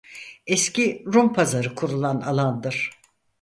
Eski 0.47 1.03
Rum 1.05 1.33
pazarı 1.33 1.75
kurulan 1.75 2.21
alandır. 2.21 2.89